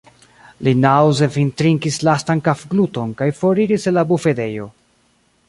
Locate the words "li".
0.67-0.71